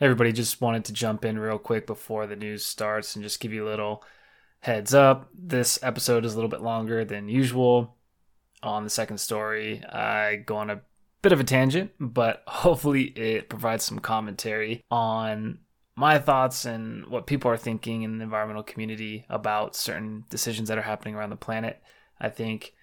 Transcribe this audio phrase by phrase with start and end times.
[0.00, 3.52] Everybody just wanted to jump in real quick before the news starts and just give
[3.52, 4.02] you a little
[4.60, 5.28] heads up.
[5.32, 7.96] This episode is a little bit longer than usual.
[8.62, 10.80] On the second story, I go on a
[11.22, 15.58] bit of a tangent, but hopefully it provides some commentary on
[15.96, 20.78] my thoughts and what people are thinking in the environmental community about certain decisions that
[20.78, 21.80] are happening around the planet.
[22.20, 22.74] I think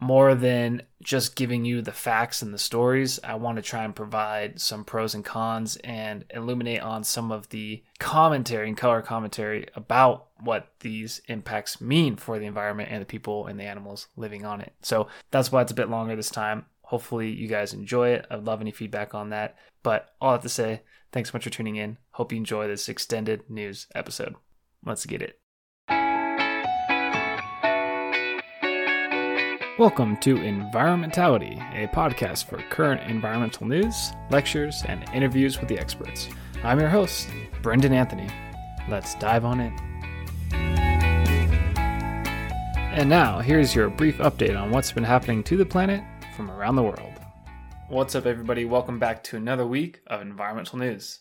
[0.00, 3.94] more than just giving you the facts and the stories, I want to try and
[3.94, 9.68] provide some pros and cons and illuminate on some of the commentary and color commentary
[9.76, 14.44] about what these impacts mean for the environment and the people and the animals living
[14.44, 14.72] on it.
[14.82, 16.64] So that's why it's a bit longer this time.
[16.82, 18.26] Hopefully, you guys enjoy it.
[18.30, 19.56] I'd love any feedback on that.
[19.82, 20.82] But all I have to say,
[21.12, 21.98] thanks so much for tuning in.
[22.12, 24.34] Hope you enjoy this extended news episode.
[24.84, 25.38] Let's get it.
[29.80, 36.28] Welcome to Environmentality, a podcast for current environmental news, lectures, and interviews with the experts.
[36.62, 37.30] I'm your host,
[37.62, 38.28] Brendan Anthony.
[38.90, 39.72] Let's dive on in.
[42.92, 46.04] And now, here's your brief update on what's been happening to the planet
[46.36, 47.14] from around the world.
[47.88, 48.66] What's up, everybody?
[48.66, 51.20] Welcome back to another week of environmental news.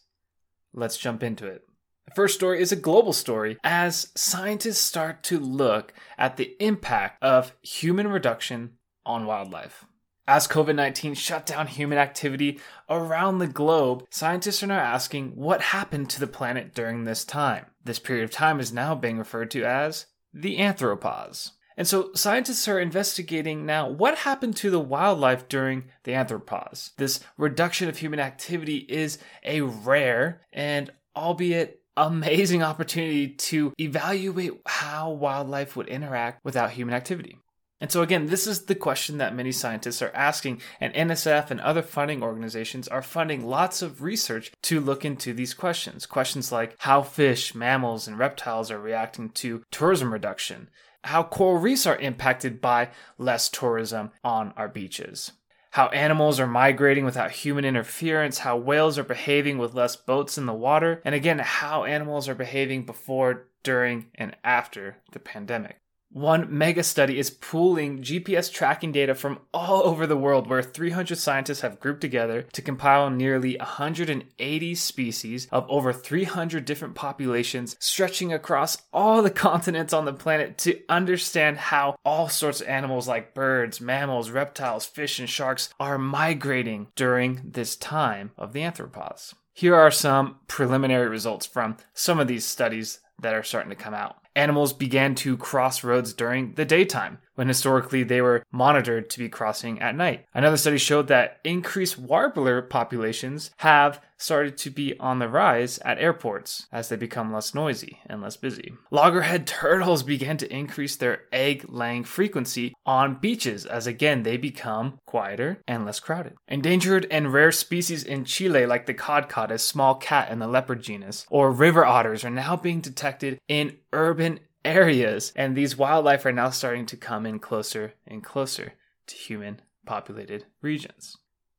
[0.73, 1.68] Let's jump into it.
[2.15, 7.53] First story is a global story as scientists start to look at the impact of
[7.61, 8.73] human reduction
[9.05, 9.85] on wildlife.
[10.27, 15.61] As COVID 19 shut down human activity around the globe, scientists are now asking what
[15.61, 17.65] happened to the planet during this time.
[17.83, 21.51] This period of time is now being referred to as the anthropause.
[21.75, 26.91] And so scientists are investigating now what happened to the wildlife during the anthropause.
[26.97, 35.11] This reduction of human activity is a rare and albeit amazing opportunity to evaluate how
[35.11, 37.37] wildlife would interact without human activity.
[37.81, 41.61] And so, again, this is the question that many scientists are asking, and NSF and
[41.61, 46.05] other funding organizations are funding lots of research to look into these questions.
[46.05, 50.69] Questions like how fish, mammals, and reptiles are reacting to tourism reduction,
[51.05, 55.31] how coral reefs are impacted by less tourism on our beaches,
[55.71, 60.45] how animals are migrating without human interference, how whales are behaving with less boats in
[60.45, 65.79] the water, and again, how animals are behaving before, during, and after the pandemic.
[66.11, 71.15] One mega study is pooling GPS tracking data from all over the world, where 300
[71.15, 78.33] scientists have grouped together to compile nearly 180 species of over 300 different populations stretching
[78.33, 83.35] across all the continents on the planet to understand how all sorts of animals like
[83.35, 89.35] birds, mammals, reptiles, fish, and sharks are migrating during this time of the anthropause.
[89.53, 93.93] Here are some preliminary results from some of these studies that are starting to come
[93.93, 99.17] out animals began to cross roads during the daytime, when historically they were monitored to
[99.17, 100.25] be crossing at night.
[100.33, 105.97] Another study showed that increased warbler populations have started to be on the rise at
[105.97, 108.73] airports as they become less noisy and less busy.
[108.91, 114.99] Loggerhead turtles began to increase their egg laying frequency on beaches as again they become
[115.05, 116.33] quieter and less crowded.
[116.49, 120.81] Endangered and rare species in Chile like the kodkod, a small cat in the leopard
[120.81, 126.31] genus, or river otters are now being detected in urban areas, and these wildlife are
[126.31, 128.73] now starting to come in closer and closer
[129.07, 131.17] to human populated regions.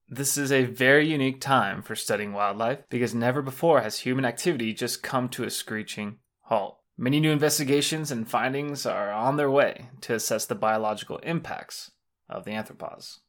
[0.08, 4.74] This is a very unique time for studying wildlife because never before has human activity
[4.74, 6.78] just come to a screeching halt.
[6.98, 11.92] Many new investigations and findings are on their way to assess the biological impacts
[12.28, 13.20] of the anthropause.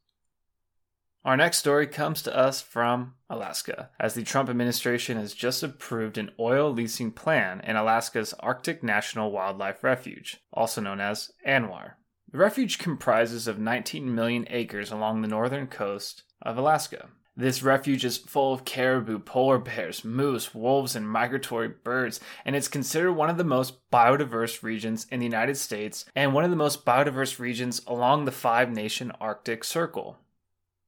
[1.24, 6.18] Our next story comes to us from Alaska, as the Trump administration has just approved
[6.18, 11.92] an oil leasing plan in Alaska's Arctic National Wildlife Refuge, also known as ANWR.
[12.32, 17.10] The refuge comprises of 19 million acres along the northern coast of Alaska.
[17.36, 22.66] This refuge is full of caribou, polar bears, moose, wolves, and migratory birds, and it's
[22.66, 26.56] considered one of the most biodiverse regions in the United States and one of the
[26.56, 30.18] most biodiverse regions along the five nation Arctic Circle.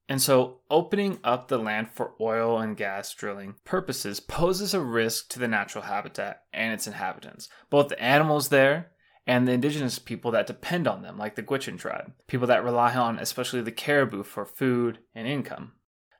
[0.09, 5.31] And so, opening up the land for oil and gas drilling purposes poses a risk
[5.31, 8.91] to the natural habitat and its inhabitants, both the animals there
[9.27, 12.95] and the indigenous people that depend on them, like the Gwich'in tribe, people that rely
[12.95, 15.73] on especially the caribou for food and income.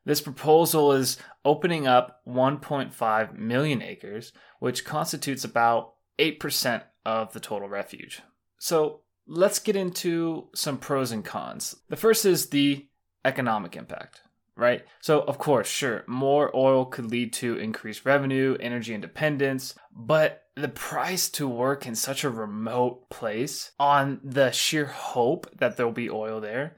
[0.07, 7.69] This proposal is opening up 1.5 million acres, which constitutes about 8% of the total
[7.69, 8.23] refuge.
[8.59, 11.77] So, let's get into some pros and cons.
[11.89, 12.87] The first is the
[13.25, 14.23] economic impact,
[14.57, 14.85] right?
[15.01, 20.69] So, of course, sure, more oil could lead to increased revenue, energy independence, but the
[20.69, 26.11] price to work in such a remote place on the sheer hope that there'll be
[26.11, 26.77] oil there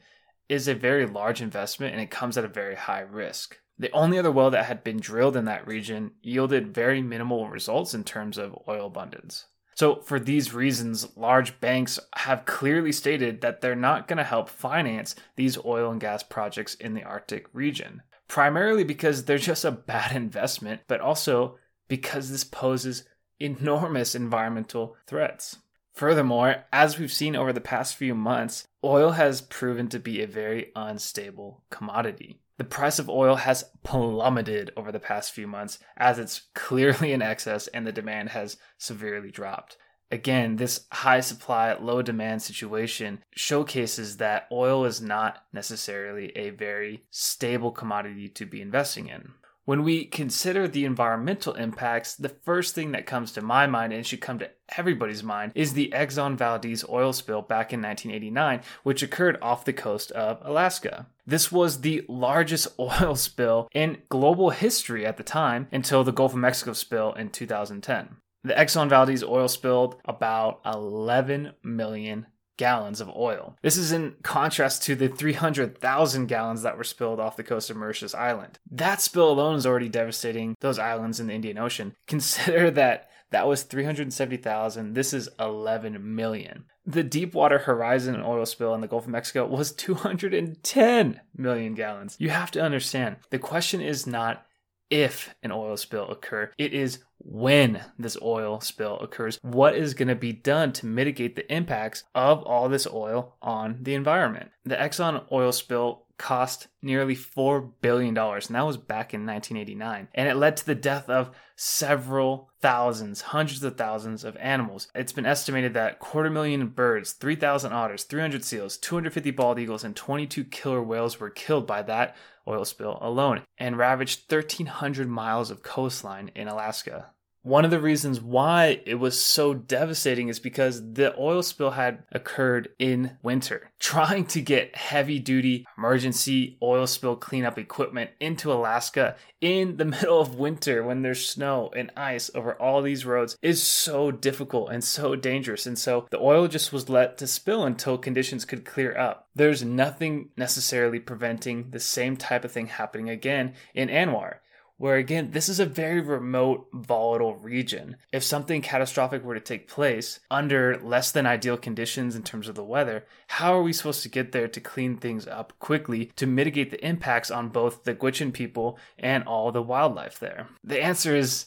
[0.48, 3.58] is a very large investment and it comes at a very high risk.
[3.78, 7.92] The only other well that had been drilled in that region yielded very minimal results
[7.92, 9.46] in terms of oil abundance.
[9.76, 14.49] So, for these reasons, large banks have clearly stated that they're not going to help
[14.49, 19.70] finance these oil and gas projects in the Arctic region, primarily because they're just a
[19.70, 21.58] bad investment, but also
[21.88, 23.05] because this poses
[23.38, 25.58] enormous environmental threats.
[25.93, 30.26] Furthermore, as we've seen over the past few months, oil has proven to be a
[30.26, 32.40] very unstable commodity.
[32.58, 37.23] The price of oil has plummeted over the past few months as it's clearly in
[37.23, 39.76] excess and the demand has severely dropped.
[40.11, 47.05] Again, this high supply, low demand situation showcases that oil is not necessarily a very
[47.11, 49.32] stable commodity to be investing in.
[49.66, 54.06] When we consider the environmental impacts, the first thing that comes to my mind, and
[54.06, 59.02] should come to everybody's mind, is the Exxon Valdez oil spill back in 1989, which
[59.02, 61.08] occurred off the coast of Alaska.
[61.26, 66.32] This was the largest oil spill in global history at the time until the Gulf
[66.32, 68.18] of Mexico spill in 2010.
[68.44, 72.26] The Exxon Valdez oil spilled about 11 million
[72.56, 73.56] gallons of oil.
[73.62, 77.76] This is in contrast to the 300,000 gallons that were spilled off the coast of
[77.76, 78.58] Mauritius Island.
[78.70, 81.94] That spill alone is already devastating those islands in the Indian Ocean.
[82.06, 84.94] Consider that that was 370,000.
[84.94, 86.64] This is 11 million.
[86.87, 92.17] The Deepwater Horizon oil spill in the Gulf of Mexico was 210 million gallons.
[92.20, 94.47] You have to understand, the question is not
[94.91, 100.09] if an oil spill occur, it is when this oil spill occurs, what is going
[100.09, 104.50] to be done to mitigate the impacts of all this oil on the environment.
[104.65, 110.08] The Exxon oil spill cost nearly $4 billion, and that was back in 1989.
[110.14, 114.88] And it led to the death of several thousands, hundreds of thousands of animals.
[114.94, 119.96] It's been estimated that quarter million birds, 3,000 otters, 300 seals, 250 bald eagles, and
[119.96, 122.16] 22 killer whales were killed by that
[122.48, 127.10] oil spill alone and ravaged 1,300 miles of coastline in Alaska.
[127.46, 132.02] One of the reasons why it was so devastating is because the oil spill had
[132.10, 133.70] occurred in winter.
[133.78, 140.20] Trying to get heavy duty emergency oil spill cleanup equipment into Alaska in the middle
[140.20, 144.82] of winter when there's snow and ice over all these roads is so difficult and
[144.82, 145.66] so dangerous.
[145.66, 149.28] And so the oil just was let to spill until conditions could clear up.
[149.37, 154.38] There's nothing necessarily preventing the same type of thing happening again in ANWR
[154.78, 157.96] where again, this is a very remote, volatile region.
[158.12, 162.55] If something catastrophic were to take place under less than ideal conditions in terms of
[162.55, 166.26] the weather, how are we supposed to get there to clean things up quickly to
[166.26, 170.49] mitigate the impacts on both the Gwich'in people and all the wildlife there?
[170.62, 171.46] The answer is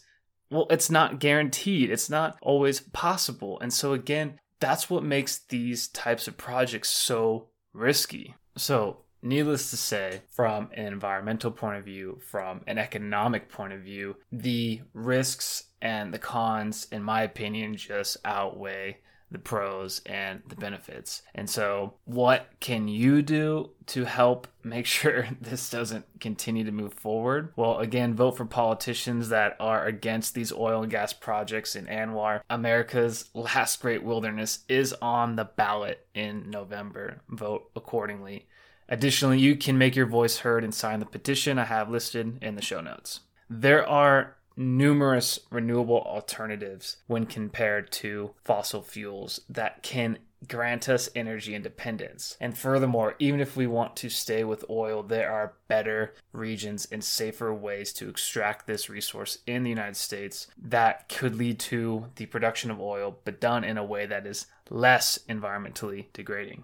[0.51, 3.59] well, it's not guaranteed, it's not always possible.
[3.59, 8.35] And so, again, that's what makes these types of projects so risky.
[8.57, 13.81] So, Needless to say, from an environmental point of view, from an economic point of
[13.81, 18.97] view, the risks and the cons, in my opinion, just outweigh
[19.31, 21.21] the pros and the benefits.
[21.35, 26.93] And so, what can you do to help make sure this doesn't continue to move
[26.93, 27.53] forward?
[27.55, 32.41] Well, again, vote for politicians that are against these oil and gas projects in ANWR.
[32.49, 37.21] America's last great wilderness is on the ballot in November.
[37.29, 38.47] Vote accordingly.
[38.89, 42.55] Additionally, you can make your voice heard and sign the petition I have listed in
[42.55, 43.21] the show notes.
[43.49, 50.17] There are numerous renewable alternatives when compared to fossil fuels that can
[50.47, 52.37] grant us energy independence.
[52.39, 57.03] And furthermore, even if we want to stay with oil, there are better regions and
[57.03, 62.25] safer ways to extract this resource in the United States that could lead to the
[62.25, 66.63] production of oil, but done in a way that is less environmentally degrading.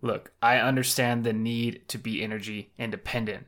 [0.00, 3.46] Look, I understand the need to be energy independent,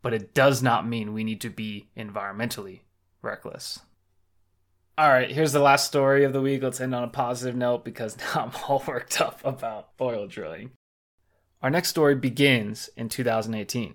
[0.00, 2.80] but it does not mean we need to be environmentally
[3.20, 3.80] reckless.
[4.96, 6.62] All right, here's the last story of the week.
[6.62, 10.70] Let's end on a positive note because now I'm all worked up about oil drilling.
[11.62, 13.94] Our next story begins in 2018.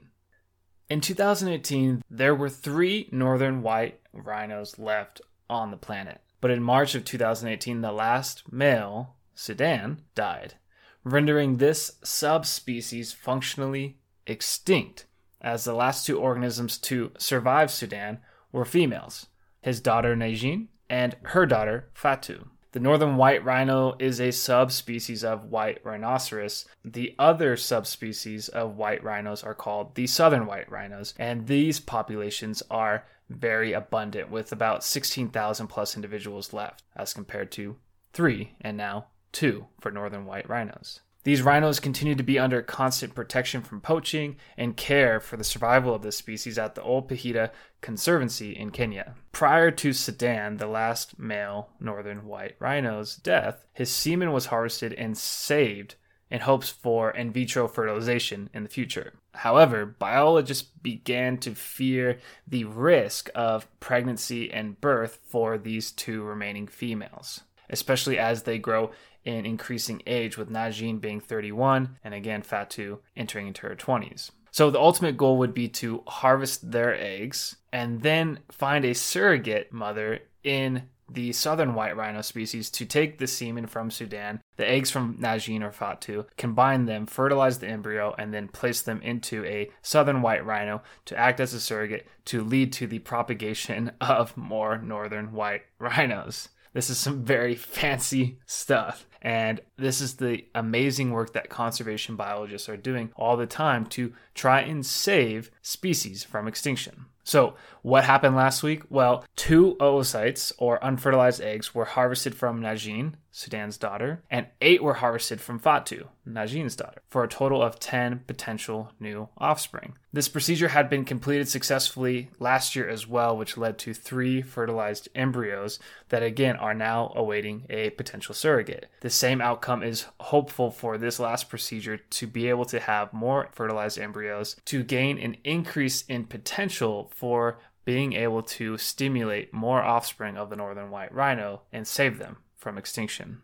[0.89, 6.19] In 2018, there were three northern white rhinos left on the planet.
[6.41, 10.55] But in March of 2018, the last male, Sudan, died
[11.03, 15.05] rendering this subspecies functionally extinct,
[15.41, 18.19] as the last two organisms to survive Sudan
[18.51, 19.27] were females
[19.63, 22.49] his daughter Najin and her daughter Fatu.
[22.73, 26.65] The northern white rhino is a subspecies of white rhinoceros.
[26.83, 32.63] The other subspecies of white rhinos are called the southern white rhinos, and these populations
[32.69, 37.77] are very abundant with about 16,000 plus individuals left as compared to
[38.13, 41.01] 3 and now two for northern white rhinos.
[41.23, 45.95] These rhinos continue to be under constant protection from poaching and care for the survival
[45.95, 49.15] of this species at the Ol Pejeta Conservancy in Kenya.
[49.31, 55.17] Prior to Sudan, the last male northern white rhino's death, his semen was harvested and
[55.17, 55.95] saved
[56.29, 59.13] in hopes for in vitro fertilization in the future.
[59.33, 66.67] However, biologists began to fear the risk of pregnancy and birth for these two remaining
[66.67, 68.91] females, especially as they grow
[69.25, 74.31] in increasing age, with Najin being 31 and again Fatu entering into her 20s.
[74.51, 79.73] So the ultimate goal would be to harvest their eggs and then find a surrogate
[79.73, 84.89] mother in the southern white rhino species to take the semen from Sudan, the eggs
[84.89, 89.69] from Najin or Fatu, combine them, fertilize the embryo, and then place them into a
[89.81, 94.77] southern white rhino to act as a surrogate to lead to the propagation of more
[94.77, 96.49] northern white rhinos.
[96.73, 99.05] This is some very fancy stuff.
[99.21, 104.13] And this is the amazing work that conservation biologists are doing all the time to
[104.35, 107.05] try and save species from extinction.
[107.23, 108.83] So, what happened last week?
[108.89, 114.93] Well, two oocytes or unfertilized eggs were harvested from Najin, Sudan's daughter, and eight were
[114.93, 119.97] harvested from Fatu, Najin's daughter, for a total of 10 potential new offspring.
[120.13, 125.09] This procedure had been completed successfully last year as well, which led to three fertilized
[125.15, 128.85] embryos that again are now awaiting a potential surrogate.
[129.01, 133.49] The same outcome is hopeful for this last procedure to be able to have more
[133.51, 140.37] fertilized embryos to gain an increase in potential for being able to stimulate more offspring
[140.37, 143.41] of the northern white rhino and save them from extinction.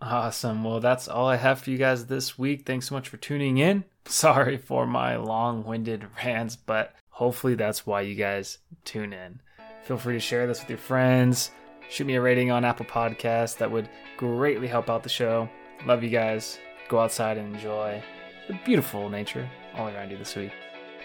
[0.00, 0.64] Awesome.
[0.64, 2.66] Well, that's all I have for you guys this week.
[2.66, 3.84] Thanks so much for tuning in.
[4.04, 9.40] Sorry for my long winded rants, but hopefully that's why you guys tune in.
[9.84, 11.52] Feel free to share this with your friends.
[11.88, 13.56] Shoot me a rating on Apple Podcasts.
[13.58, 15.48] That would greatly help out the show.
[15.86, 16.58] Love you guys.
[16.88, 18.02] Go outside and enjoy
[18.48, 20.52] the beautiful nature all around you this week.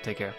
[0.04, 0.34] Take care.